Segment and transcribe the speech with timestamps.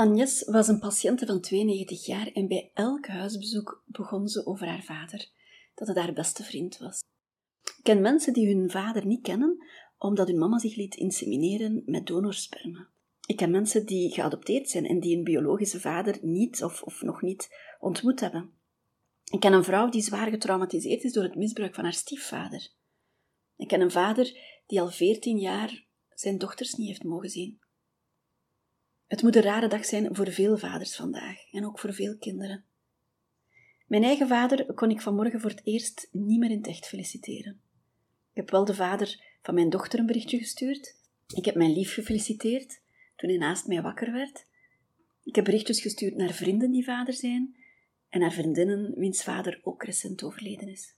[0.00, 4.82] Agnes was een patiënte van 92 jaar en bij elk huisbezoek begon ze over haar
[4.82, 5.28] vader,
[5.74, 7.00] dat het haar beste vriend was.
[7.62, 9.64] Ik ken mensen die hun vader niet kennen,
[9.96, 12.88] omdat hun mama zich liet insemineren met donorsperma.
[13.26, 17.22] Ik ken mensen die geadopteerd zijn en die een biologische vader niet of, of nog
[17.22, 17.48] niet
[17.80, 18.50] ontmoet hebben.
[19.24, 22.68] Ik ken een vrouw die zwaar getraumatiseerd is door het misbruik van haar stiefvader.
[23.56, 27.66] Ik ken een vader die al 14 jaar zijn dochters niet heeft mogen zien.
[29.08, 32.64] Het moet een rare dag zijn voor veel vaders vandaag en ook voor veel kinderen.
[33.86, 37.60] Mijn eigen vader kon ik vanmorgen voor het eerst niet meer in het echt feliciteren.
[38.30, 40.96] Ik heb wel de vader van mijn dochter een berichtje gestuurd.
[41.34, 42.80] Ik heb mijn lief gefeliciteerd
[43.16, 44.46] toen hij naast mij wakker werd.
[45.24, 47.56] Ik heb berichtjes gestuurd naar vrienden die vader zijn
[48.08, 50.94] en naar vriendinnen wiens vader ook recent overleden is.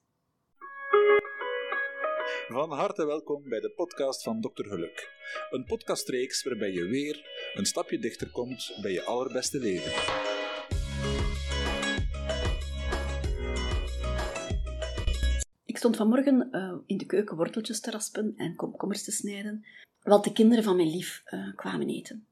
[2.52, 4.62] Van harte welkom bij de podcast van Dr.
[4.62, 5.10] Geluk.
[5.50, 9.92] Een podcastreeks waarbij je weer een stapje dichter komt bij je allerbeste leven.
[15.64, 19.66] Ik stond vanmorgen uh, in de keuken worteltjes te raspen en komkommers te snijden,
[20.02, 22.26] want de kinderen van mijn lief uh, kwamen eten.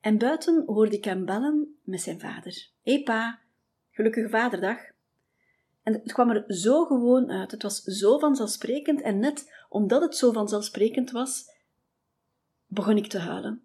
[0.00, 2.68] En buiten hoorde ik hem bellen met zijn vader.
[2.82, 3.38] Hé pa,
[3.90, 4.78] gelukkige vaderdag.
[5.82, 7.50] En het kwam er zo gewoon uit.
[7.50, 9.00] Het was zo vanzelfsprekend.
[9.00, 11.44] En net omdat het zo vanzelfsprekend was,
[12.66, 13.62] begon ik te huilen.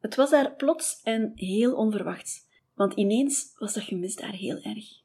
[0.00, 5.00] Het was daar plots en heel onverwachts, want ineens was dat gemis daar heel erg.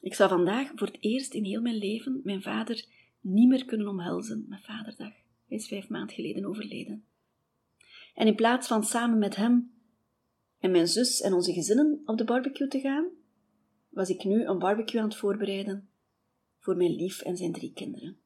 [0.00, 2.84] Ik zou vandaag voor het eerst in heel mijn leven mijn vader
[3.20, 5.12] niet meer kunnen omhelzen met vaderdag.
[5.46, 7.04] Hij is vijf maanden geleden overleden.
[8.14, 9.72] En in plaats van samen met hem
[10.58, 13.08] en mijn zus en onze gezinnen op de barbecue te gaan,
[13.88, 15.88] was ik nu een barbecue aan het voorbereiden
[16.58, 18.20] voor mijn lief en zijn drie kinderen.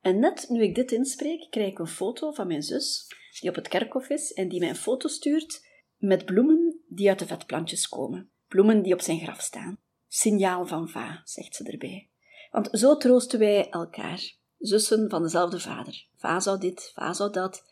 [0.00, 3.06] En net nu ik dit inspreek, krijg ik een foto van mijn zus,
[3.40, 7.18] die op het kerkhof is en die mij een foto stuurt met bloemen die uit
[7.18, 8.30] de vetplantjes komen.
[8.48, 9.78] Bloemen die op zijn graf staan.
[10.08, 12.08] Signaal van Va, zegt ze erbij.
[12.50, 16.06] Want zo troosten wij elkaar, zussen van dezelfde vader.
[16.16, 17.64] Va zou dit, Va zou dat.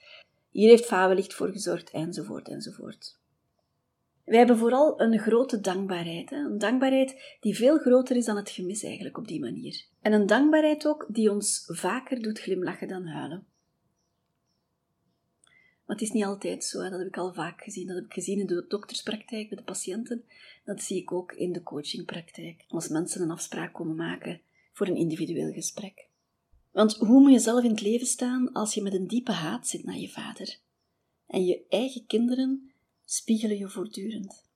[0.50, 3.18] Hier heeft Va wellicht voor gezorgd, enzovoort, enzovoort.
[4.28, 6.32] Wij hebben vooral een grote dankbaarheid.
[6.32, 9.84] Een dankbaarheid die veel groter is dan het gemis eigenlijk op die manier.
[10.00, 13.46] En een dankbaarheid ook die ons vaker doet glimlachen dan huilen.
[15.86, 17.86] Maar het is niet altijd zo, dat heb ik al vaak gezien.
[17.86, 20.24] Dat heb ik gezien in de dokterspraktijk met de patiënten.
[20.64, 22.64] Dat zie ik ook in de coachingpraktijk.
[22.68, 24.40] Als mensen een afspraak komen maken
[24.72, 26.06] voor een individueel gesprek.
[26.72, 29.68] Want hoe moet je zelf in het leven staan als je met een diepe haat
[29.68, 30.58] zit naar je vader?
[31.26, 32.72] En je eigen kinderen
[33.10, 34.46] spiegelen je voortdurend.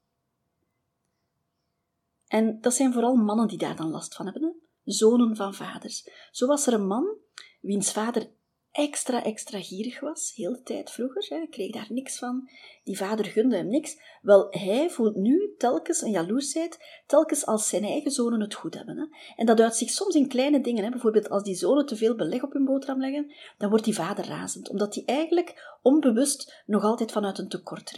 [2.27, 6.09] En dat zijn vooral mannen die daar dan last van hebben, zonen van vaders.
[6.31, 7.17] Zo was er een man
[7.61, 8.31] wiens vader
[8.71, 12.51] extra, extra gierig was, heel de tijd vroeger, hij kreeg daar niks van,
[12.85, 13.97] die vader gunde hem niks.
[14.23, 18.99] Wel, hij voelt nu telkens een jaloersheid, telkens als zijn eigen zonen het goed hebben.
[18.99, 19.07] Hè.
[19.37, 20.91] En dat uit zich soms in kleine dingen, hè.
[20.91, 24.27] bijvoorbeeld als die zonen te veel beleg op hun boterham leggen, dan wordt die vader
[24.27, 27.93] razend, omdat hij eigenlijk onbewust nog altijd vanuit een tekort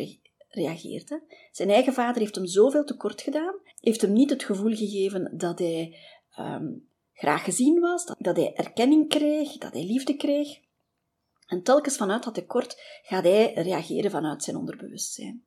[0.54, 1.19] reageert.
[1.53, 5.59] Zijn eigen vader heeft hem zoveel tekort gedaan, heeft hem niet het gevoel gegeven dat
[5.59, 5.97] hij
[6.38, 10.59] um, graag gezien was, dat hij erkenning kreeg, dat hij liefde kreeg.
[11.47, 15.44] En telkens vanuit dat tekort gaat hij reageren vanuit zijn onderbewustzijn.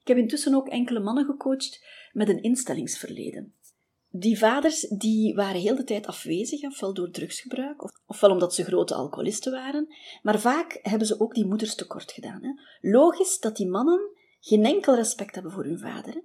[0.00, 3.54] Ik heb intussen ook enkele mannen gecoacht met een instellingsverleden.
[4.16, 8.64] Die vaders die waren heel de tijd afwezig, ofwel door drugsgebruik, of, ofwel omdat ze
[8.64, 12.42] grote alcoholisten waren, maar vaak hebben ze ook die moeders tekort gedaan.
[12.42, 12.50] Hè.
[12.90, 14.00] Logisch dat die mannen
[14.40, 16.14] geen enkel respect hebben voor hun vader.
[16.14, 16.20] Hè.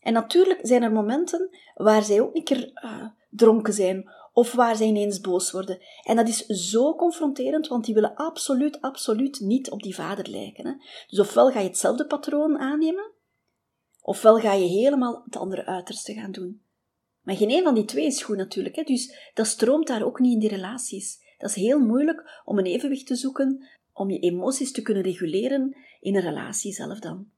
[0.00, 4.76] En natuurlijk zijn er momenten waar zij ook een keer uh, dronken zijn, of waar
[4.76, 5.78] zij ineens boos worden.
[6.02, 10.66] En dat is zo confronterend, want die willen absoluut, absoluut niet op die vader lijken.
[10.66, 10.72] Hè.
[11.06, 13.12] Dus ofwel ga je hetzelfde patroon aannemen,
[14.06, 16.62] Ofwel ga je helemaal het andere uiterste gaan doen.
[17.22, 18.82] Maar geen een van die twee is goed natuurlijk, hè?
[18.82, 21.18] dus dat stroomt daar ook niet in die relaties.
[21.38, 25.76] Dat is heel moeilijk om een evenwicht te zoeken, om je emoties te kunnen reguleren
[26.00, 27.32] in een relatie zelf dan.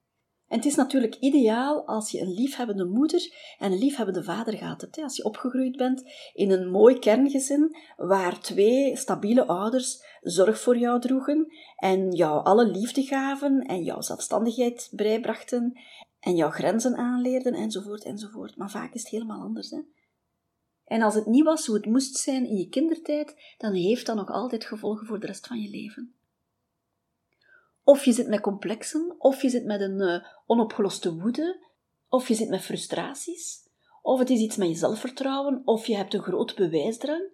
[0.47, 4.81] En het is natuurlijk ideaal als je een liefhebbende moeder en een liefhebbende vader gaat
[4.81, 5.01] hebt.
[5.01, 6.03] Als je opgegroeid bent
[6.33, 12.67] in een mooi kerngezin waar twee stabiele ouders zorg voor jou droegen en jou alle
[12.67, 15.79] liefde gaven en jouw zelfstandigheid bijbrachten
[16.19, 18.57] en jouw grenzen aanleerden, enzovoort, enzovoort.
[18.57, 19.69] Maar vaak is het helemaal anders.
[19.69, 19.79] Hè?
[20.85, 24.15] En als het niet was hoe het moest zijn in je kindertijd, dan heeft dat
[24.15, 26.15] nog altijd gevolgen voor de rest van je leven.
[27.83, 31.65] Of je zit met complexen, of je zit met een uh, onopgeloste woede,
[32.09, 33.69] of je zit met frustraties,
[34.01, 37.29] of het is iets met je zelfvertrouwen, of je hebt een groot bewijsdrang,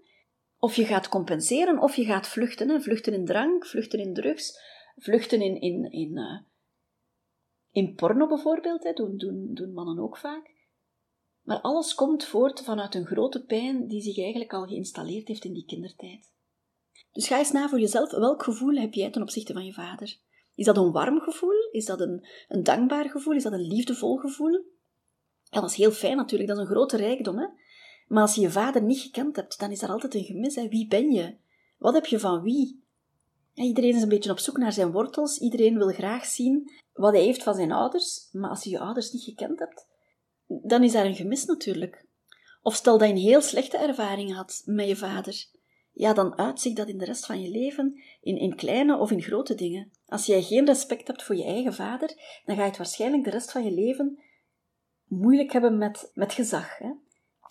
[0.58, 2.70] of je gaat compenseren, of je gaat vluchten.
[2.70, 2.82] Hè?
[2.82, 4.60] Vluchten in drank, vluchten in drugs,
[4.96, 6.40] vluchten in, in, in, uh,
[7.74, 10.52] in porno bijvoorbeeld, hè, doen, doen, doen mannen ook vaak.
[11.42, 15.54] Maar alles komt voort vanuit een grote pijn die zich eigenlijk al geïnstalleerd heeft in
[15.54, 16.32] die kindertijd.
[17.12, 20.18] Dus ga eens na voor jezelf, welk gevoel heb jij ten opzichte van je vader?
[20.56, 21.70] Is dat een warm gevoel?
[21.72, 23.34] Is dat een, een dankbaar gevoel?
[23.34, 24.66] Is dat een liefdevol gevoel?
[25.50, 27.38] Dat is heel fijn natuurlijk, dat is een grote rijkdom.
[27.38, 27.48] Hè?
[28.08, 30.56] Maar als je je vader niet gekend hebt, dan is er altijd een gemis.
[30.56, 30.68] Hè?
[30.68, 31.38] Wie ben je?
[31.78, 32.83] Wat heb je van wie?
[33.54, 35.38] Iedereen is een beetje op zoek naar zijn wortels.
[35.38, 38.30] Iedereen wil graag zien wat hij heeft van zijn ouders.
[38.32, 39.88] Maar als je je ouders niet gekend hebt,
[40.48, 42.06] dan is daar een gemis natuurlijk.
[42.62, 45.46] Of stel dat je een heel slechte ervaring had met je vader.
[45.92, 49.22] Ja, dan uitzicht dat in de rest van je leven in, in kleine of in
[49.22, 49.92] grote dingen.
[50.06, 52.08] Als jij geen respect hebt voor je eigen vader,
[52.46, 54.20] dan ga je het waarschijnlijk de rest van je leven
[55.08, 56.78] moeilijk hebben met, met gezag.
[56.78, 56.92] Hè?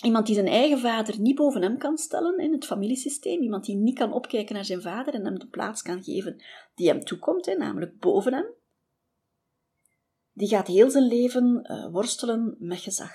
[0.02, 3.76] Iemand die zijn eigen vader niet boven hem kan stellen in het familiesysteem, iemand die
[3.76, 6.42] niet kan opkijken naar zijn vader en hem de plaats kan geven
[6.74, 8.46] die hem toekomt, hè, namelijk boven hem,
[10.32, 13.12] die gaat heel zijn leven uh, worstelen met gezag.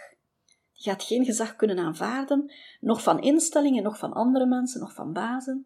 [0.73, 5.13] Die gaat geen gezag kunnen aanvaarden, nog van instellingen, nog van andere mensen, nog van
[5.13, 5.65] bazen.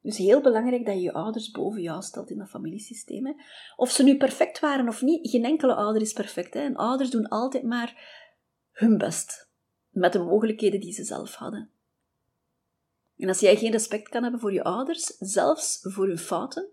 [0.00, 3.26] Dus heel belangrijk dat je je ouders boven jou stelt in dat familiesysteem.
[3.26, 3.32] Hè.
[3.76, 6.54] Of ze nu perfect waren of niet, geen enkele ouder is perfect.
[6.54, 6.60] Hè.
[6.60, 8.22] En ouders doen altijd maar
[8.70, 9.43] hun best
[9.94, 11.70] met de mogelijkheden die ze zelf hadden.
[13.16, 16.68] En als jij geen respect kan hebben voor je ouders, zelfs voor hun fouten,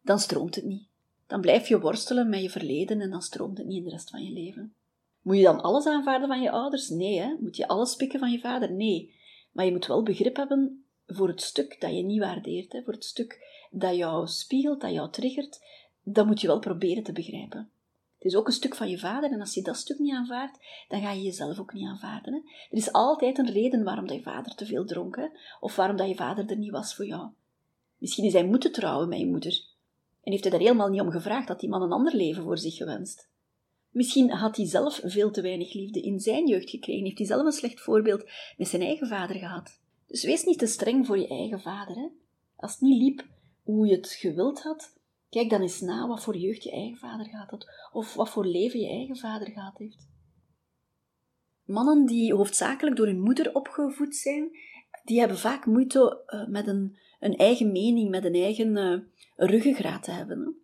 [0.00, 0.88] dan stroomt het niet.
[1.26, 4.10] Dan blijf je worstelen met je verleden en dan stroomt het niet in de rest
[4.10, 4.74] van je leven.
[5.22, 6.88] Moet je dan alles aanvaarden van je ouders?
[6.88, 7.36] Nee, hè?
[7.40, 8.72] Moet je alles pikken van je vader?
[8.72, 9.14] Nee.
[9.52, 12.82] Maar je moet wel begrip hebben voor het stuk dat je niet waardeert, hè?
[12.82, 15.64] voor het stuk dat jou spiegelt, dat jou triggert.
[16.02, 17.70] Dat moet je wel proberen te begrijpen.
[18.24, 20.58] Het is ook een stuk van je vader en als je dat stuk niet aanvaardt,
[20.88, 22.32] dan ga je jezelf ook niet aanvaarden.
[22.32, 22.38] Hè?
[22.70, 25.30] Er is altijd een reden waarom dat je vader te veel dronk,
[25.60, 27.28] of waarom dat je vader er niet was voor jou.
[27.98, 29.64] Misschien is hij moeten trouwen met je moeder.
[30.22, 32.58] En heeft hij daar helemaal niet om gevraagd, dat die man een ander leven voor
[32.58, 33.28] zich gewenst.
[33.90, 37.44] Misschien had hij zelf veel te weinig liefde in zijn jeugd gekregen, heeft hij zelf
[37.44, 38.24] een slecht voorbeeld
[38.56, 39.80] met zijn eigen vader gehad.
[40.06, 41.96] Dus wees niet te streng voor je eigen vader.
[41.96, 42.08] Hè?
[42.56, 43.26] Als het niet liep
[43.62, 44.92] hoe je het gewild had,
[45.34, 48.46] Kijk dan eens na wat voor jeugd je eigen vader gehad had, of wat voor
[48.46, 50.08] leven je eigen vader gehad heeft.
[51.64, 54.50] Mannen die hoofdzakelijk door hun moeder opgevoed zijn,
[55.04, 58.98] die hebben vaak moeite uh, met een, een, eigen mening, met een eigen uh,
[59.48, 60.56] ruggengraat te hebben.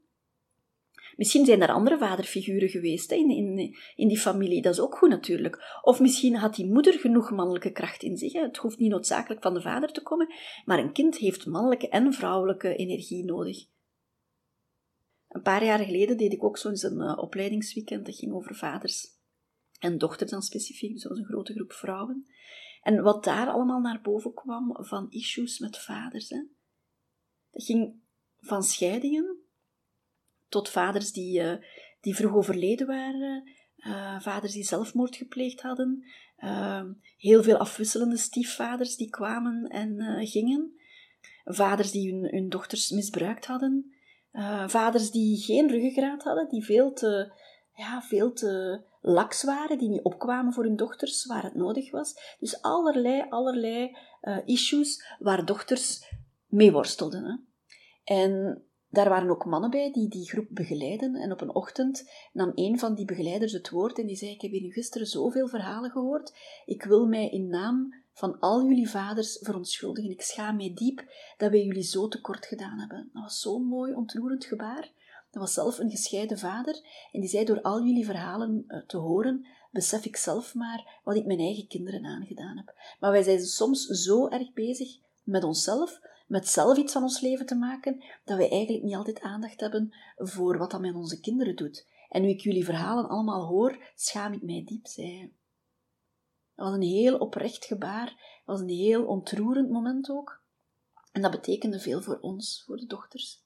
[1.16, 5.08] Misschien zijn er andere vaderfiguren geweest in, in, in, die familie, dat is ook goed
[5.08, 5.80] natuurlijk.
[5.82, 8.32] Of misschien had die moeder genoeg mannelijke kracht in zich.
[8.32, 10.34] Het hoeft niet noodzakelijk van de vader te komen,
[10.64, 13.68] maar een kind heeft mannelijke en vrouwelijke energie nodig.
[15.30, 18.06] Een paar jaar geleden deed ik ook zo'n een uh, opleidingsweekend.
[18.06, 19.06] Dat ging over vaders
[19.78, 20.92] en dochters dan specifiek.
[20.92, 22.26] Dus was een grote groep vrouwen.
[22.82, 26.28] En wat daar allemaal naar boven kwam van issues met vaders.
[26.28, 26.42] Hè.
[27.50, 27.94] Dat ging
[28.38, 29.38] van scheidingen
[30.48, 31.56] tot vaders die, uh,
[32.00, 33.50] die vroeg overleden waren.
[33.76, 36.04] Uh, vaders die zelfmoord gepleegd hadden.
[37.16, 40.74] heel veel afwisselende stiefvaders die kwamen en gingen.
[41.44, 43.94] Vaders die hun, hun dochters misbruikt hadden.
[44.32, 47.32] Uh, vaders die geen ruggengraat hadden, die veel te,
[47.74, 52.36] ja, veel te laks waren, die niet opkwamen voor hun dochters waar het nodig was.
[52.40, 56.12] Dus allerlei, allerlei uh, issues waar dochters
[56.46, 57.24] mee worstelden.
[57.24, 57.36] Hè.
[58.16, 61.14] En daar waren ook mannen bij die die groep begeleiden.
[61.14, 64.40] En op een ochtend nam een van die begeleiders het woord en die zei: Ik
[64.40, 66.34] heb hier gisteren zoveel verhalen gehoord.
[66.64, 70.10] Ik wil mij in naam van al jullie vaders verontschuldigen.
[70.10, 71.04] Ik schaam mij diep
[71.36, 73.10] dat wij jullie zo tekort gedaan hebben.
[73.12, 74.90] Dat was zo'n mooi, ontroerend gebaar.
[75.30, 76.74] Dat was zelf een gescheiden vader
[77.12, 81.16] en die zei door al jullie verhalen eh, te horen, besef ik zelf maar wat
[81.16, 82.74] ik mijn eigen kinderen aangedaan heb.
[83.00, 87.46] Maar wij zijn soms zo erg bezig met onszelf, met zelf iets van ons leven
[87.46, 91.56] te maken, dat wij eigenlijk niet altijd aandacht hebben voor wat dat met onze kinderen
[91.56, 91.86] doet.
[92.08, 95.32] En nu ik jullie verhalen allemaal hoor, schaam ik mij diep, zei.
[96.60, 98.06] Dat was een heel oprecht gebaar.
[98.06, 100.42] Dat was een heel ontroerend moment ook.
[101.12, 103.42] En dat betekende veel voor ons, voor de dochters.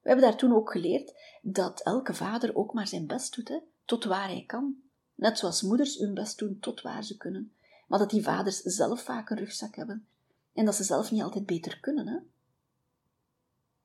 [0.00, 3.58] We hebben daar toen ook geleerd dat elke vader ook maar zijn best doet, hè,
[3.84, 4.76] tot waar hij kan.
[5.14, 7.52] Net zoals moeders hun best doen tot waar ze kunnen.
[7.86, 10.06] Maar dat die vaders zelf vaak een rugzak hebben.
[10.52, 12.06] En dat ze zelf niet altijd beter kunnen.
[12.06, 12.18] Hè.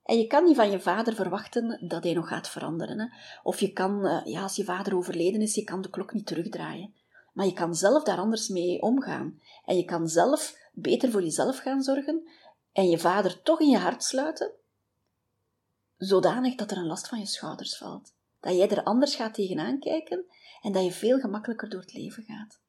[0.04, 3.00] En je kan niet van je vader verwachten dat hij nog gaat veranderen.
[3.00, 3.08] Hè.
[3.44, 6.26] Of je kan, eh, ja, als je vader overleden is, je kan de klok niet
[6.26, 6.94] terugdraaien.
[7.38, 9.42] Maar je kan zelf daar anders mee omgaan.
[9.66, 12.30] En je kan zelf beter voor jezelf gaan zorgen
[12.72, 14.52] en je vader toch in je hart sluiten,
[15.98, 18.14] zodanig dat er een last van je schouders valt.
[18.40, 20.26] Dat jij er anders gaat tegenaan kijken
[20.62, 22.60] en dat je veel gemakkelijker door het leven gaat.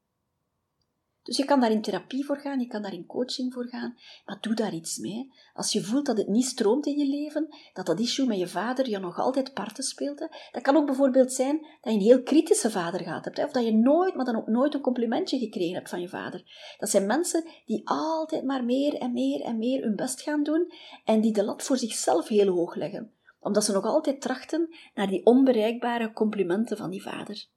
[1.28, 3.97] Dus je kan daar in therapie voor gaan, je kan daar in coaching voor gaan,
[4.25, 5.32] maar doe daar iets mee.
[5.54, 8.49] Als je voelt dat het niet stroomt in je leven, dat dat issue met je
[8.49, 10.18] vader je nog altijd parten speelt,
[10.52, 13.64] dat kan ook bijvoorbeeld zijn dat je een heel kritische vader gehad hebt, of dat
[13.64, 16.75] je nooit, maar dan ook nooit een complimentje gekregen hebt van je vader.
[16.78, 20.73] Dat zijn mensen die altijd maar meer en meer en meer hun best gaan doen
[21.04, 25.08] en die de lat voor zichzelf heel hoog leggen, omdat ze nog altijd trachten naar
[25.08, 27.49] die onbereikbare complimenten van die vader.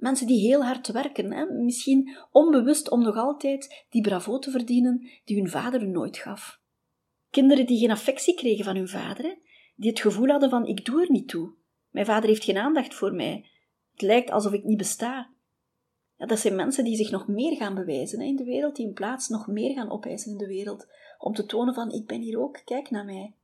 [0.00, 1.44] Mensen die heel hard werken, hè?
[1.44, 6.60] misschien onbewust om nog altijd die bravo te verdienen die hun vader nooit gaf.
[7.30, 9.34] Kinderen die geen affectie kregen van hun vader, hè?
[9.76, 11.52] die het gevoel hadden van ik doe er niet toe.
[11.90, 13.48] Mijn vader heeft geen aandacht voor mij.
[13.92, 15.30] Het lijkt alsof ik niet besta.
[16.16, 18.94] Ja, dat zijn mensen die zich nog meer gaan bewijzen in de wereld, die hun
[18.94, 20.86] plaats nog meer gaan opeisen in de wereld,
[21.18, 23.34] om te tonen van ik ben hier ook, kijk naar mij.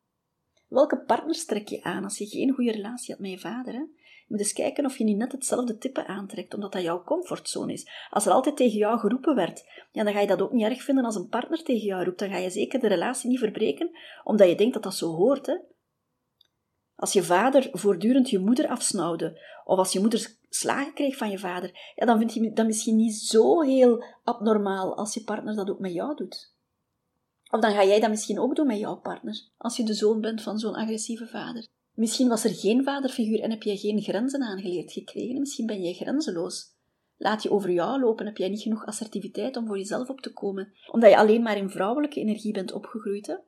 [0.69, 3.75] Welke partners trek je aan als je geen goede relatie had met je vader?
[3.75, 3.83] Hè?
[4.27, 7.91] Moet eens kijken of je niet net hetzelfde type aantrekt, omdat dat jouw comfortzone is.
[8.11, 10.83] Als er altijd tegen jou geroepen werd, ja, dan ga je dat ook niet erg
[10.83, 12.19] vinden als een partner tegen jou roept.
[12.19, 13.91] Dan ga je zeker de relatie niet verbreken,
[14.25, 15.47] omdat je denkt dat dat zo hoort.
[15.47, 15.57] Hè?
[16.97, 21.39] Als je vader voortdurend je moeder afsnauwde, of als je moeder slagen kreeg van je
[21.39, 25.71] vader, ja, dan vind je dat misschien niet zo heel abnormaal als je partner dat
[25.71, 26.55] ook met jou doet.
[27.51, 30.21] Of dan ga jij dat misschien ook doen met jouw partner, als je de zoon
[30.21, 31.67] bent van zo'n agressieve vader.
[31.97, 35.39] Misschien was er geen vaderfiguur en heb jij geen grenzen aangeleerd gekregen.
[35.39, 36.75] Misschien ben jij grenzeloos.
[37.17, 40.33] Laat je over jou lopen, heb jij niet genoeg assertiviteit om voor jezelf op te
[40.33, 43.41] komen, omdat je alleen maar in vrouwelijke energie bent opgegroeid.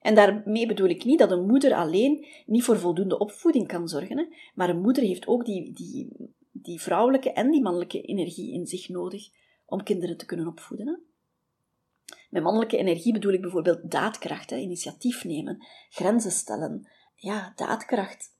[0.00, 4.18] En daarmee bedoel ik niet dat een moeder alleen niet voor voldoende opvoeding kan zorgen,
[4.18, 4.24] hè?
[4.54, 6.08] maar een moeder heeft ook die, die,
[6.52, 9.28] die vrouwelijke en die mannelijke energie in zich nodig
[9.66, 10.86] om kinderen te kunnen opvoeden.
[10.86, 10.94] Hè?
[12.30, 18.32] Met mannelijke energie bedoel ik bijvoorbeeld daadkracht, initiatief nemen, grenzen stellen, ja, daadkracht.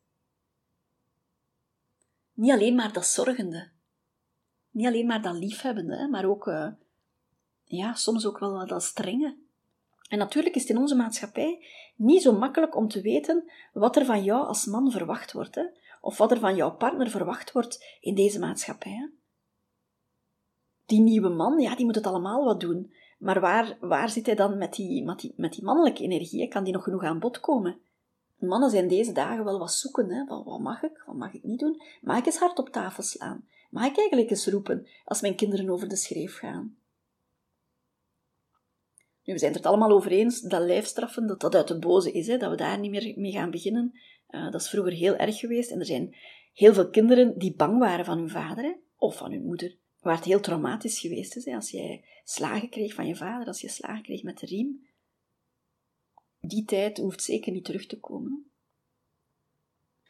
[2.33, 3.71] Niet alleen maar dat zorgende,
[4.71, 6.69] niet alleen maar dat liefhebbende, maar ook, uh,
[7.65, 9.37] ja, soms ook wel dat strenge.
[10.09, 11.65] En natuurlijk is het in onze maatschappij
[11.97, 15.65] niet zo makkelijk om te weten wat er van jou als man verwacht wordt, hè?
[16.01, 18.93] of wat er van jouw partner verwacht wordt in deze maatschappij.
[18.93, 19.07] Hè?
[20.87, 22.93] Die nieuwe man, ja, die moet het allemaal wat doen.
[23.19, 26.49] Maar waar, waar zit hij dan met die, met die, met die mannelijke energie?
[26.49, 27.79] Kan die nog genoeg aan bod komen?
[28.39, 30.25] Mannen zijn deze dagen wel wat zoeken, hè?
[30.25, 31.83] Wat, mag ik, wat mag ik niet doen?
[32.01, 33.49] Mag ik eens hard op tafel slaan?
[33.71, 36.77] Mag ik eigenlijk eens roepen als mijn kinderen over de schreef gaan?
[39.25, 42.27] Nu, we zijn het allemaal over eens dat lijfstraffen, dat dat uit de boze is,
[42.27, 42.37] hè?
[42.37, 43.99] dat we daar niet meer mee gaan beginnen.
[44.31, 46.17] Uh, dat is vroeger heel erg geweest en er zijn
[46.53, 48.73] heel veel kinderen die bang waren van hun vader hè?
[48.97, 49.77] of van hun moeder.
[50.01, 51.55] Waar het heel traumatisch geweest is, hè?
[51.55, 54.87] als jij slagen kreeg van je vader, als je slagen kreeg met de riem,
[56.47, 58.45] die tijd hoeft zeker niet terug te komen.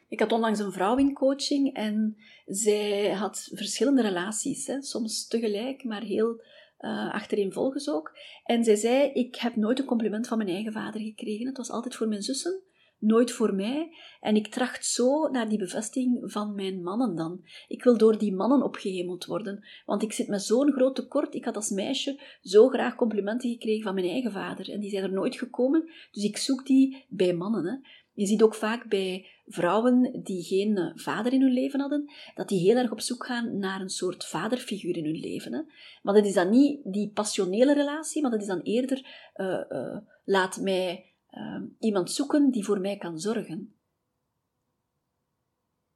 [0.08, 5.84] Ik had onlangs een vrouw in coaching en zij had verschillende relaties, hè, soms tegelijk,
[5.84, 6.42] maar heel
[6.80, 8.18] uh, achtereenvolgens ook.
[8.44, 11.46] En zij zei: Ik heb nooit een compliment van mijn eigen vader gekregen.
[11.46, 12.62] Het was altijd voor mijn zussen
[12.98, 13.96] nooit voor mij.
[14.20, 17.40] En ik tracht zo naar die bevestiging van mijn mannen dan.
[17.68, 21.34] Ik wil door die mannen opgehemeld worden, want ik zit met zo'n groot tekort.
[21.34, 25.02] Ik had als meisje zo graag complimenten gekregen van mijn eigen vader en die zijn
[25.02, 27.64] er nooit gekomen, dus ik zoek die bij mannen.
[27.64, 27.76] Hè.
[28.14, 32.48] Je ziet ook vaak bij vrouwen die geen eh, vader in hun leven hadden, dat
[32.48, 35.52] die heel erg op zoek gaan naar een soort vaderfiguur in hun leven.
[35.52, 35.60] Hè.
[36.02, 39.96] Maar dat is dan niet die passionele relatie, maar dat is dan eerder, uh, uh,
[40.24, 43.74] laat mij Ehm, iemand zoeken die voor mij kan zorgen.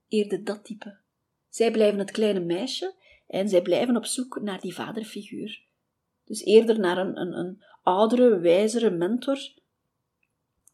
[0.09, 0.97] Eerder dat type.
[1.49, 2.95] Zij blijven het kleine meisje
[3.27, 5.63] en zij blijven op zoek naar die vaderfiguur.
[6.25, 9.39] Dus eerder naar een, een, een oudere, wijzere mentor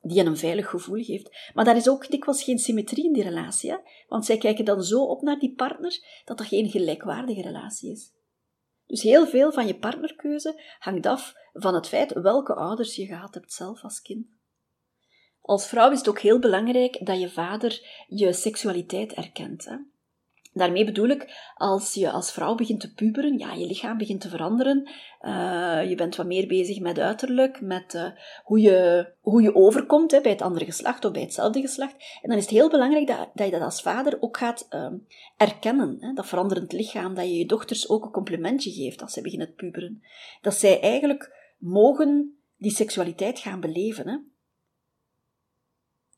[0.02, 1.50] die hen een veilig gevoel geeft.
[1.54, 3.76] Maar daar is ook dikwijls geen symmetrie in die relatie,
[4.08, 8.12] want zij kijken dan zo op naar die partner dat dat geen gelijkwaardige relatie is.
[8.86, 13.34] Dus heel veel van je partnerkeuze hangt af van het feit welke ouders je gehad
[13.34, 14.26] hebt zelf als kind.
[15.46, 19.64] Als vrouw is het ook heel belangrijk dat je vader je seksualiteit erkent.
[19.64, 19.76] Hè?
[20.52, 24.28] Daarmee bedoel ik, als je als vrouw begint te puberen, ja, je lichaam begint te
[24.28, 24.90] veranderen,
[25.22, 28.06] uh, je bent wat meer bezig met uiterlijk, met uh,
[28.44, 31.94] hoe, je, hoe je overkomt hè, bij het andere geslacht of bij hetzelfde geslacht.
[32.22, 34.86] En dan is het heel belangrijk dat, dat je dat als vader ook gaat uh,
[35.36, 39.22] erkennen, hè, dat veranderend lichaam, dat je je dochters ook een complimentje geeft als zij
[39.22, 40.02] beginnen te puberen.
[40.40, 44.08] Dat zij eigenlijk mogen die seksualiteit gaan beleven.
[44.08, 44.16] Hè.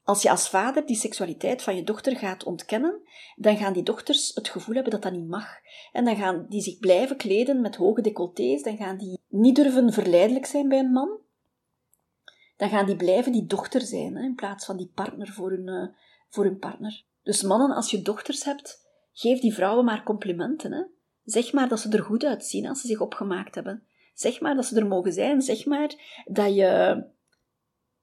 [0.06, 3.00] Als je als vader die seksualiteit van je dochter gaat ontkennen,
[3.36, 5.46] dan gaan die dochters het gevoel hebben dat dat niet mag.
[5.92, 9.92] En dan gaan die zich blijven kleden met hoge decolletés, dan gaan die niet durven
[9.92, 11.18] verleidelijk zijn bij een man.
[12.56, 15.88] Dan gaan die blijven die dochter zijn, in plaats van die partner voor hun, uh,
[16.28, 17.04] voor hun partner.
[17.22, 20.72] Dus mannen, als je dochters hebt, geef die vrouwen maar complimenten.
[20.72, 20.82] Hè.
[21.24, 23.82] Zeg maar dat ze er goed uitzien als ze zich opgemaakt hebben.
[24.14, 25.42] Zeg maar dat ze er mogen zijn.
[25.42, 27.04] Zeg maar dat je,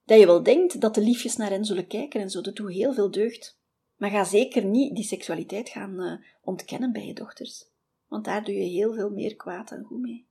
[0.06, 2.42] dat je wel denkt dat de liefjes naar hen zullen kijken en zo.
[2.42, 3.62] Dat doet heel veel deugd.
[3.96, 7.66] Maar ga zeker niet die seksualiteit gaan uh, ontkennen bij je dochters.
[8.08, 10.28] Want daar doe je heel veel meer kwaad en goed mee.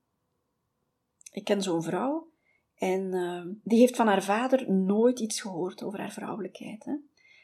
[1.33, 2.31] Ik ken zo'n vrouw
[2.75, 6.85] en uh, die heeft van haar vader nooit iets gehoord over haar vrouwelijkheid.
[6.85, 6.97] Hè.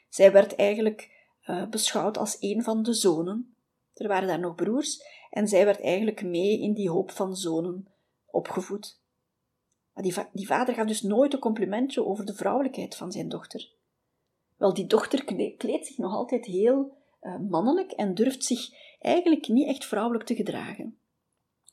[0.09, 3.55] Zij werd eigenlijk uh, beschouwd als een van de zonen.
[3.93, 7.87] Er waren daar nog broers en zij werd eigenlijk mee in die hoop van zonen
[8.25, 8.99] opgevoed.
[10.01, 13.69] Die, va die vader gaf dus nooit een complimentje over de vrouwelijkheid van zijn dochter.
[14.57, 15.23] Wel, die dochter
[15.57, 20.35] kleedt zich nog altijd heel uh, mannelijk en durft zich eigenlijk niet echt vrouwelijk te
[20.35, 20.97] gedragen.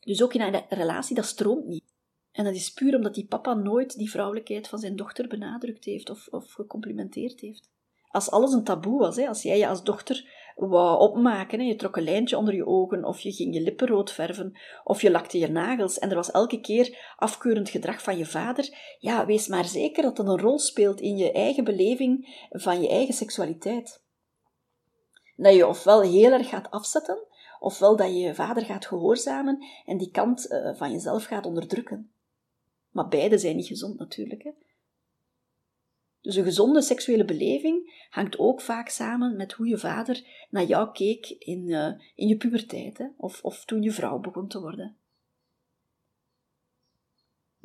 [0.00, 1.85] Dus ook in een relatie, dat stroomt niet.
[2.33, 6.11] En dat is puur omdat die papa nooit die vrouwelijkheid van zijn dochter benadrukt heeft
[6.11, 7.71] of, of gecomplimenteerd heeft.
[8.09, 11.97] Als alles een taboe was, hè, als jij je als dochter wou opmaken, je trok
[11.97, 15.39] een lijntje onder je ogen, of je ging je lippen rood verven, of je lakte
[15.39, 19.65] je nagels, en er was elke keer afkeurend gedrag van je vader, ja, wees maar
[19.65, 24.03] zeker dat dat een rol speelt in je eigen beleving van je eigen seksualiteit.
[25.37, 27.19] Dat je ofwel heel erg gaat afzetten,
[27.61, 32.11] ofwel dat je je vader gaat gehoorzamen en die kant uh, van jezelf gaat onderdrukken.
[32.91, 34.43] Maar beide zijn niet gezond natuurlijk.
[34.43, 34.51] Hè?
[36.26, 40.92] Dus een gezonde seksuele beleving hangt ook vaak samen met hoe je vader naar jou
[40.92, 43.11] keek in, uh, in je puberteit?
[43.16, 44.97] Of, of toen je vrouw begon te worden.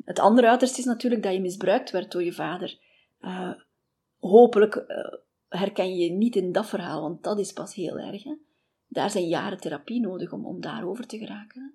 [0.04, 2.78] Het andere uiterste is natuurlijk dat je misbruikt werd door je vader.
[3.20, 3.52] Uh,
[4.18, 4.84] hopelijk uh,
[5.48, 8.24] herken je je niet in dat verhaal, want dat is pas heel erg.
[8.24, 8.34] Hè?
[8.86, 11.74] Daar zijn jaren therapie nodig om, om daarover te geraken.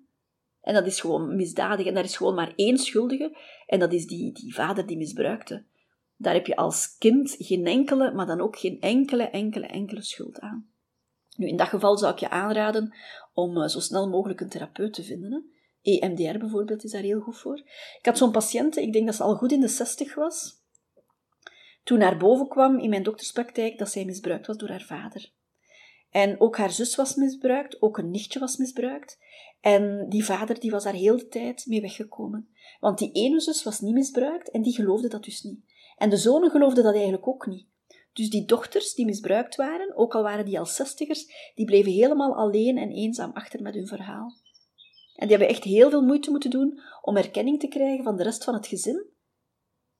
[0.60, 1.86] En dat is gewoon misdadig.
[1.86, 3.36] En daar is gewoon maar één schuldige.
[3.66, 5.64] En dat is die, die vader die misbruikte.
[6.20, 10.40] Daar heb je als kind geen enkele, maar dan ook geen enkele, enkele, enkele schuld
[10.40, 10.70] aan.
[11.36, 12.94] Nu, in dat geval zou ik je aanraden
[13.32, 15.32] om eh, zo snel mogelijk een therapeut te vinden.
[15.32, 15.38] Hè.
[15.82, 17.58] EMDR bijvoorbeeld is daar heel goed voor.
[17.98, 20.58] Ik had zo'n patiënt, ik denk dat ze al goed in de 60 was,
[21.84, 25.32] toen naar boven kwam in mijn dokterspraktijk dat zij misbruikt was door haar vader.
[26.10, 29.18] En ook haar zus was misbruikt, ook een nichtje was misbruikt.
[29.60, 32.48] En die vader die was daar heel de tijd mee weggekomen.
[32.80, 35.67] Want die ene zus was niet misbruikt en die geloofde dat dus niet.
[35.98, 37.66] En de zonen geloofden dat eigenlijk ook niet.
[38.12, 42.36] Dus die dochters die misbruikt waren, ook al waren die al zestigers, die bleven helemaal
[42.36, 44.32] alleen en eenzaam achter met hun verhaal.
[45.14, 48.22] En die hebben echt heel veel moeite moeten doen om erkenning te krijgen van de
[48.22, 49.06] rest van het gezin.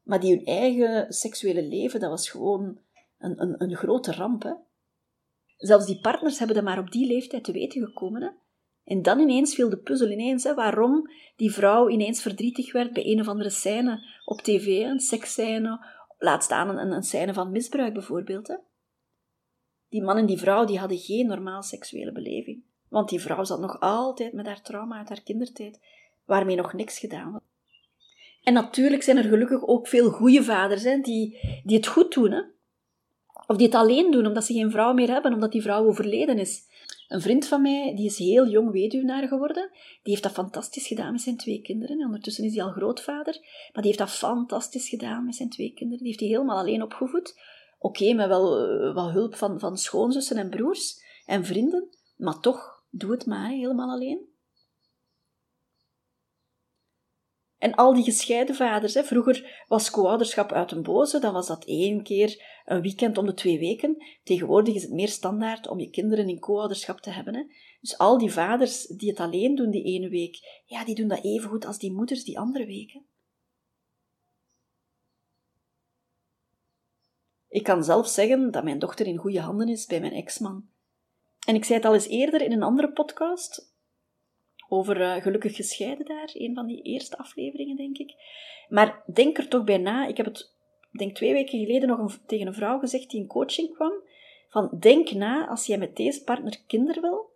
[0.03, 2.81] Maar die hun eigen seksuele leven, dat was gewoon
[3.19, 4.43] een, een, een grote ramp.
[4.43, 4.53] Hè?
[5.57, 8.23] Zelfs die partners hebben dat maar op die leeftijd te weten gekomen.
[8.23, 8.29] Hè?
[8.89, 13.07] En dan ineens viel de puzzel ineens, hè, waarom die vrouw ineens verdrietig werd bij
[13.07, 15.87] een of andere scène op tv, een seksscène,
[16.19, 18.49] laat staan een, een scène van misbruik bijvoorbeeld.
[18.49, 18.55] Hè.
[19.89, 22.63] Die man en die vrouw die hadden geen normaal seksuele beleving.
[22.89, 25.81] Want die vrouw zat nog altijd met haar trauma uit haar kindertijd,
[26.25, 27.43] waarmee nog niks gedaan was.
[28.43, 32.31] En natuurlijk zijn er gelukkig ook veel goede vaders hè, die, die het goed doen.
[32.31, 32.43] Hè.
[33.47, 36.39] Of die het alleen doen, omdat ze geen vrouw meer hebben, omdat die vrouw overleden
[36.39, 36.68] is.
[37.09, 41.13] Een vriend van mij, die is heel jong weduwnaar geworden, die heeft dat fantastisch gedaan
[41.13, 42.05] met zijn twee kinderen.
[42.05, 43.39] ondertussen is hij al grootvader,
[43.73, 45.99] maar die heeft dat fantastisch gedaan met zijn twee kinderen.
[45.99, 47.41] Die heeft hij helemaal alleen opgevoed.
[47.79, 52.83] Oké, met wel uh, wat hulp van, van schoonzussen en broers en vrienden, maar toch,
[52.91, 54.29] doe het maar helemaal alleen.
[57.59, 59.05] En al die gescheiden vaders, hè.
[59.05, 63.35] vroeger was co-ouderschap uit een boze, dan was dat één keer een weekend om de
[63.35, 64.05] twee weken.
[64.23, 67.35] Tegenwoordig is het meer standaard om je kinderen in co-ouderschap te hebben.
[67.35, 67.43] Hè.
[67.81, 71.25] Dus al die vaders die het alleen doen die ene week, ja, die doen dat
[71.25, 73.07] even goed als die moeders die andere weken.
[77.49, 80.69] Ik kan zelf zeggen dat mijn dochter in goede handen is bij mijn ex-man.
[81.47, 83.68] En ik zei het al eens eerder in een andere podcast,
[84.69, 88.15] over uh, Gelukkig Gescheiden daar, een van die eerste afleveringen, denk ik.
[88.69, 90.07] Maar denk er toch bij na.
[90.07, 90.53] Ik heb het,
[90.91, 93.93] denk twee weken geleden nog tegen een vrouw gezegd die in coaching kwam,
[94.49, 97.31] van denk na, als jij met deze partner kinderen wil,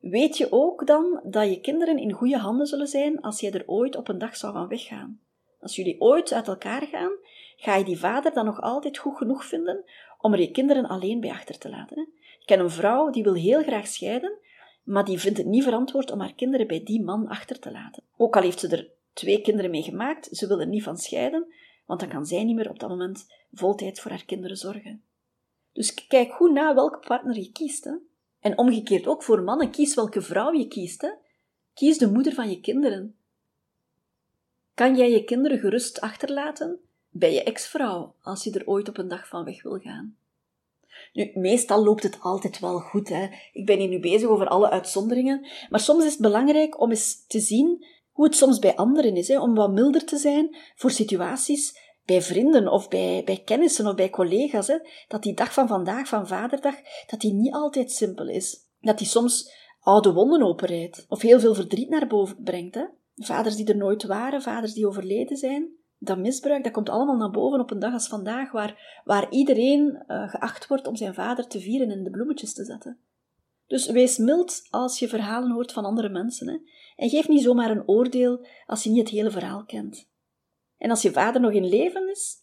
[0.00, 3.62] weet je ook dan dat je kinderen in goede handen zullen zijn als jij er
[3.66, 5.20] ooit op een dag zou van weggaan.
[5.60, 7.12] Als jullie ooit uit elkaar gaan,
[7.56, 9.84] ga je die vader dan nog altijd goed genoeg vinden
[10.20, 11.96] om er je kinderen alleen bij achter te laten.
[11.96, 12.02] Hè?
[12.40, 14.38] Ik ken een vrouw die wil heel graag scheiden,
[14.84, 18.02] maar die vindt het niet verantwoord om haar kinderen bij die man achter te laten.
[18.16, 21.46] Ook al heeft ze er twee kinderen mee gemaakt, ze wil er niet van scheiden,
[21.86, 25.02] want dan kan zij niet meer op dat moment voltijds voor haar kinderen zorgen.
[25.72, 27.84] Dus kijk goed na welke partner je kiest.
[27.84, 27.92] Hè?
[28.40, 31.02] En omgekeerd ook voor mannen, kies welke vrouw je kiest.
[31.02, 31.10] Hè?
[31.74, 33.16] Kies de moeder van je kinderen.
[34.74, 36.78] Kan jij je kinderen gerust achterlaten
[37.10, 40.16] bij je ex-vrouw als je er ooit op een dag van weg wil gaan?
[41.14, 43.08] Nu, meestal loopt het altijd wel goed.
[43.08, 43.28] Hè.
[43.52, 45.46] Ik ben hier nu bezig over alle uitzonderingen.
[45.70, 49.28] Maar soms is het belangrijk om eens te zien hoe het soms bij anderen is.
[49.28, 53.94] Hè, om wat milder te zijn voor situaties bij vrienden of bij, bij kennissen of
[53.94, 54.66] bij collega's.
[54.66, 56.74] Hè, dat die dag van vandaag, van Vaderdag,
[57.06, 58.56] dat die niet altijd simpel is.
[58.80, 61.04] Dat die soms oude wonden openrijdt.
[61.08, 62.74] Of heel veel verdriet naar boven brengt.
[62.74, 62.84] Hè.
[63.16, 67.30] Vaders die er nooit waren, vaders die overleden zijn dat misbruik, dat komt allemaal naar
[67.30, 71.46] boven op een dag als vandaag, waar, waar iedereen uh, geacht wordt om zijn vader
[71.46, 72.98] te vieren en de bloemetjes te zetten.
[73.66, 76.48] Dus wees mild als je verhalen hoort van andere mensen.
[76.48, 76.58] Hè?
[76.96, 80.08] En geef niet zomaar een oordeel als je niet het hele verhaal kent.
[80.78, 82.42] En als je vader nog in leven is,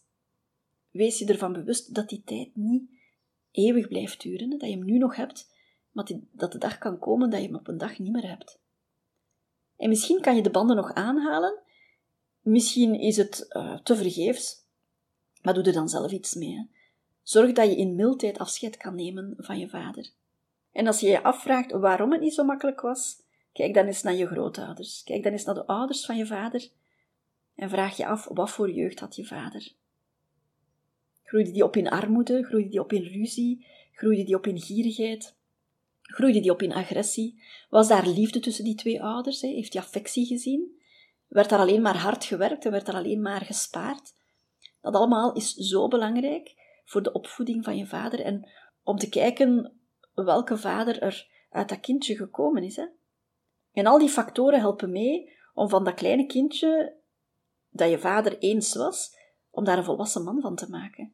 [0.90, 2.90] wees je ervan bewust dat die tijd niet
[3.50, 4.50] eeuwig blijft duren.
[4.50, 4.56] Hè?
[4.56, 5.50] Dat je hem nu nog hebt,
[5.90, 8.60] maar dat de dag kan komen dat je hem op een dag niet meer hebt.
[9.76, 11.60] En misschien kan je de banden nog aanhalen
[12.42, 14.64] Misschien is het uh, te vergeefs,
[15.42, 16.70] maar doe er dan zelf iets mee.
[17.22, 20.10] Zorg dat je in mildheid afscheid kan nemen van je vader.
[20.72, 24.14] En als je je afvraagt waarom het niet zo makkelijk was, kijk dan eens naar
[24.14, 25.02] je grootouders.
[25.04, 26.70] Kijk dan eens naar de ouders van je vader
[27.54, 29.72] en vraag je af wat voor jeugd had je vader.
[31.22, 32.44] Groeide die op in armoede?
[32.44, 33.66] Groeide die op in ruzie?
[33.92, 35.36] Groeide die op in gierigheid?
[36.02, 37.42] Groeide die op in agressie?
[37.70, 39.40] Was daar liefde tussen die twee ouders?
[39.40, 40.80] Heeft hij affectie gezien?
[41.32, 44.14] Werd er alleen maar hard gewerkt en werd er alleen maar gespaard.
[44.80, 48.50] Dat allemaal is zo belangrijk voor de opvoeding van je vader en
[48.82, 49.72] om te kijken
[50.14, 52.76] welke vader er uit dat kindje gekomen is.
[52.76, 52.86] Hè?
[53.72, 56.94] En al die factoren helpen mee om van dat kleine kindje
[57.70, 59.16] dat je vader eens was,
[59.50, 61.12] om daar een volwassen man van te maken.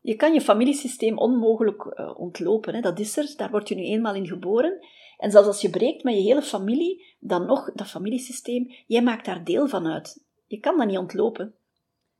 [0.00, 2.80] Je kan je familiesysteem onmogelijk uh, ontlopen, hè?
[2.80, 4.86] dat is er, daar word je nu eenmaal in geboren.
[5.24, 9.24] En zelfs als je breekt met je hele familie, dan nog dat familiesysteem, jij maakt
[9.24, 10.24] daar deel van uit.
[10.46, 11.54] Je kan dat niet ontlopen.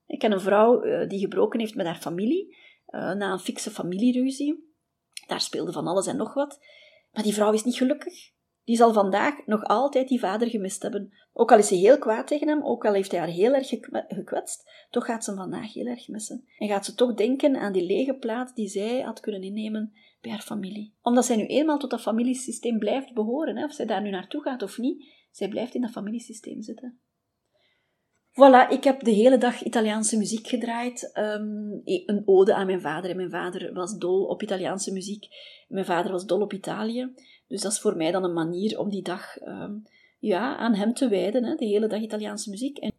[0.06, 2.56] Ik ken een vrouw uh, die gebroken heeft met haar familie,
[2.88, 4.74] uh, na een fikse familieruzie.
[5.26, 6.60] Daar speelde van alles en nog wat.
[7.12, 8.32] Maar die vrouw is niet gelukkig.
[8.64, 11.12] Die zal vandaag nog altijd die vader gemist hebben.
[11.32, 13.68] Ook al is ze heel kwaad tegen hem, ook al heeft hij haar heel erg
[14.08, 16.44] gekwetst, toch gaat ze hem vandaag heel erg missen.
[16.58, 20.30] En gaat ze toch denken aan die lege plaats die zij had kunnen innemen bij
[20.30, 20.94] haar familie.
[21.02, 24.42] Omdat zij nu eenmaal tot dat familiesysteem blijft behoren, hè, of zij daar nu naartoe
[24.42, 26.98] gaat of niet, zij blijft in dat familiesysteem zitten.
[28.34, 31.10] Voilà, ik heb de hele dag Italiaanse muziek gedraaid.
[31.14, 33.10] Um, een ode aan mijn vader.
[33.10, 35.26] En mijn vader was dol op Italiaanse muziek.
[35.68, 37.14] Mijn vader was dol op Italië.
[37.48, 39.82] Dus dat is voor mij dan een manier om die dag um,
[40.18, 41.44] ja, aan hem te wijden.
[41.44, 42.78] Hè, de hele dag Italiaanse muziek.
[42.78, 42.92] En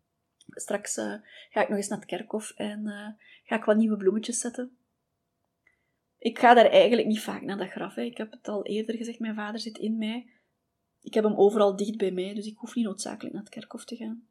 [0.48, 1.14] straks uh,
[1.50, 3.08] ga ik nog eens naar het kerkhof en uh,
[3.44, 4.78] ga ik wat nieuwe bloemetjes zetten.
[6.18, 7.96] Ik ga daar eigenlijk niet vaak naar dat graf.
[7.96, 8.02] Hè.
[8.02, 10.30] Ik heb het al eerder gezegd, mijn vader zit in mij.
[11.02, 13.86] Ik heb hem overal dicht bij mij, dus ik hoef niet noodzakelijk naar het kerkhof
[13.86, 14.28] te gaan.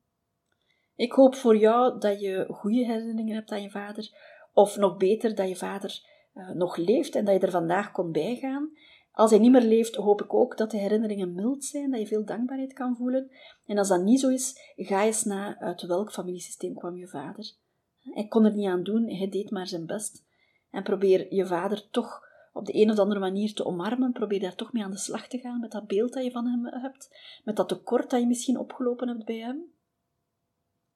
[0.97, 4.11] Ik hoop voor jou dat je goede herinneringen hebt aan je vader,
[4.53, 6.03] of nog beter dat je vader
[6.35, 8.71] uh, nog leeft en dat je er vandaag kon bijgaan.
[9.13, 12.07] Als hij niet meer leeft, hoop ik ook dat de herinneringen mild zijn, dat je
[12.07, 13.31] veel dankbaarheid kan voelen.
[13.67, 17.53] En als dat niet zo is, ga eens na uit welk familiesysteem kwam je vader.
[18.01, 20.25] Hij kon er niet aan doen, hij deed maar zijn best.
[20.71, 24.13] En probeer je vader toch op de een of andere manier te omarmen.
[24.13, 26.47] Probeer daar toch mee aan de slag te gaan met dat beeld dat je van
[26.47, 29.74] hem hebt, met dat tekort dat je misschien opgelopen hebt bij hem.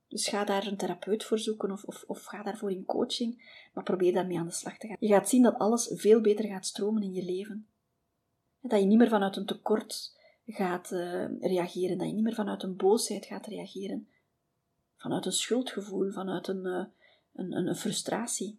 [0.09, 3.85] Dus ga daar een therapeut voor zoeken of, of, of ga daarvoor in coaching, maar
[3.85, 4.97] probeer daarmee aan de slag te gaan.
[5.01, 7.67] Je gaat zien dat alles veel beter gaat stromen in je leven.
[8.61, 10.17] Dat je niet meer vanuit een tekort
[10.47, 14.09] gaat uh, reageren, dat je niet meer vanuit een boosheid gaat reageren,
[14.97, 16.85] vanuit een schuldgevoel, vanuit een, uh,
[17.35, 18.59] een, een, frustratie.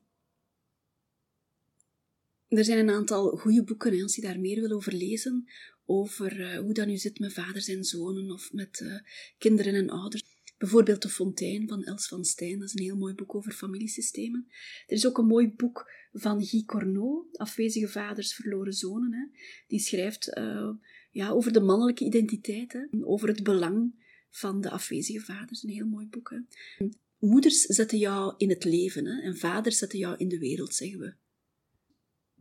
[2.47, 5.47] Er zijn een aantal goede boeken, als je daar meer wil over lezen,
[5.85, 9.01] over uh, hoe dat nu zit met vaders en zonen of met
[9.37, 10.28] kinderen en ouders.
[10.59, 14.47] Bijvoorbeeld De Fontein van Els van Stijn, dat is een heel mooi boek over familiesystemen.
[14.87, 19.13] Er is ook een mooi boek van Guy Corneau, Afwezige vaders, verloren zonen.
[19.13, 19.39] Hè.
[19.67, 20.69] Die schrijft uh,
[21.11, 23.93] ja, over de mannelijke identiteit, hè, over het belang
[24.29, 25.63] van de afwezige vaders.
[25.63, 26.29] Een heel mooi boek.
[26.29, 26.87] Hè.
[27.17, 30.99] Moeders zetten jou in het leven hè, en vaders zetten jou in de wereld, zeggen
[30.99, 31.13] we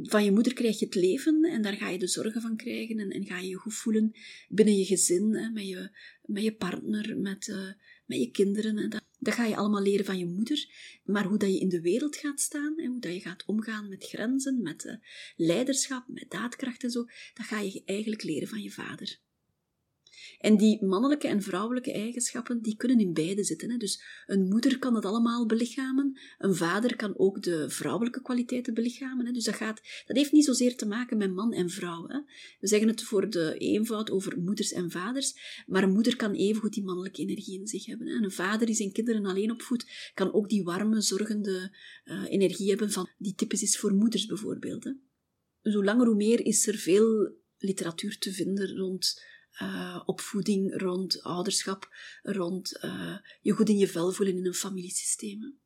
[0.02, 2.98] van je moeder krijg je het leven en daar ga je de zorgen van krijgen
[2.98, 4.12] en, en ga je je goed voelen
[4.48, 5.90] binnen je gezin, hè, met, je,
[6.22, 7.68] met je partner, met, uh,
[8.08, 8.76] met je kinderen.
[8.76, 8.88] Hè.
[9.18, 10.66] Dat, ga je allemaal leren van je moeder.
[11.04, 13.88] Maar hoe dat je in de wereld gaat staan, en hoe dat je gaat omgaan
[13.88, 14.94] met grenzen, met uh,
[15.36, 19.20] leiderschap, met daadkracht en zo, dat ga je eigenlijk leren van je vader.
[20.40, 23.70] En die mannelijke en vrouwelijke eigenschappen, die kunnen in beide zitten.
[23.70, 23.76] Hè.
[23.76, 29.26] Dus een moeder kan dat allemaal belichamen, een vader kan ook de vrouwelijke kwaliteiten belichamen.
[29.26, 29.32] Hè.
[29.32, 32.06] Dus dat, gaat, dat heeft niet zozeer te maken met man en vrouw.
[32.06, 32.18] Hè.
[32.60, 36.72] We zeggen het voor de eenvoud over moeders en vaders, maar een moeder kan evengoed
[36.72, 38.06] die mannelijke energie in zich hebben.
[38.06, 38.14] Hè.
[38.14, 42.90] een vader die zijn kinderen alleen opvoedt, kan ook die warme, zorgende uh, energie hebben
[42.90, 44.84] van, die typisch is voor moeders bijvoorbeeld.
[44.84, 44.92] Hè.
[45.72, 49.22] Hoe langer hoe meer is er veel literatuur te vinden rond
[49.62, 55.58] uh, opvoeding, rond ouderschap, rond uh, je goed in je vel voelen in een familiesysteem.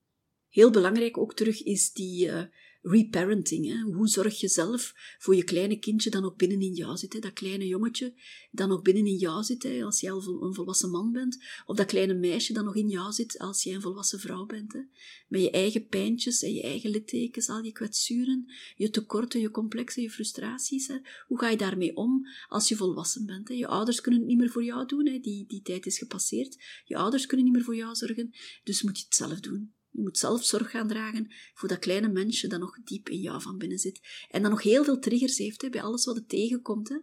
[0.48, 2.42] Heel belangrijk ook terug is die uh,
[2.82, 3.66] reparenting.
[3.66, 3.80] Hè?
[3.80, 7.12] Hoe zorg je zelf voor je kleine kindje dat nog binnen in jou zit?
[7.12, 7.18] Hè?
[7.18, 8.14] Dat kleine jongetje
[8.50, 9.84] dat nog binnen in jou zit hè?
[9.84, 11.44] als jij een volwassen man bent.
[11.66, 14.72] Of dat kleine meisje dat nog in jou zit als jij een volwassen vrouw bent.
[14.72, 14.80] Hè?
[15.28, 20.02] Met je eigen pijntjes en je eigen littekens, al je kwetsuren, je tekorten, je complexen,
[20.02, 20.86] je frustraties.
[20.86, 20.96] Hè?
[21.26, 23.48] Hoe ga je daarmee om als je volwassen bent?
[23.48, 23.54] Hè?
[23.54, 25.06] Je ouders kunnen het niet meer voor jou doen.
[25.06, 25.18] Hè?
[25.18, 26.56] Die, die tijd is gepasseerd.
[26.84, 28.30] Je ouders kunnen niet meer voor jou zorgen.
[28.64, 29.72] Dus moet je het zelf doen.
[29.92, 33.42] Je moet zelf zorg gaan dragen voor dat kleine mensje dat nog diep in jou
[33.42, 34.26] van binnen zit.
[34.30, 36.88] En dat nog heel veel triggers heeft hè, bij alles wat het tegenkomt.
[36.88, 36.96] Hè.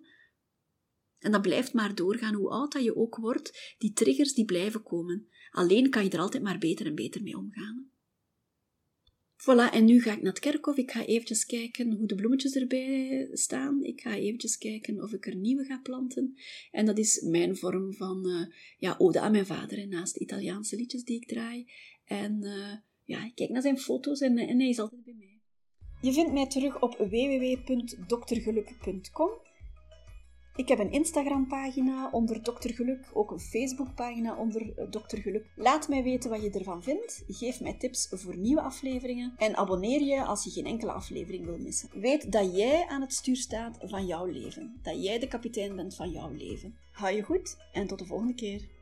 [1.20, 3.76] En dat blijft maar doorgaan, hoe oud dat je ook wordt.
[3.78, 5.28] Die triggers die blijven komen.
[5.52, 7.92] Alleen kan je er altijd maar beter en beter mee omgaan.
[9.42, 10.78] Voilà, en nu ga ik naar het kerkhof.
[10.78, 13.84] Ik ga eventjes kijken hoe de bloemetjes erbij staan.
[13.84, 16.36] Ik ga eventjes kijken of ik er nieuwe ga planten.
[16.72, 18.46] En dat is mijn vorm van uh,
[18.78, 21.72] ja, ode aan mijn vader, naast de Italiaanse liedjes die ik draai.
[22.10, 25.42] En uh, ja, ik kijk naar zijn foto's en, hij is altijd bij mij.
[26.02, 29.30] Je vindt mij terug op www.doktergeluk.com.
[30.56, 32.70] Ik heb een Instagram-pagina onder Dr.
[32.70, 35.18] Geluk, ook een Facebook-pagina onder eh, Dr.
[35.18, 35.46] Geluk.
[35.56, 37.24] Laat mij weten wat je ervan vindt.
[37.28, 39.34] Geef mij tips voor nieuwe afleveringen.
[39.38, 41.90] En abonneer je als je geen enkele aflevering wil missen.
[41.94, 44.80] Weet dat jij aan het stuur staat van jouw leven.
[44.82, 46.76] Dat jij de kapitein bent van jouw leven.
[46.92, 48.78] Hou je goed en tot de volgende keer.